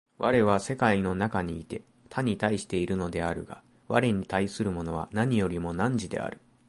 [0.17, 6.39] 我は世界の中にいて他に対しているのであるが、我に対するものは何よりも汝である。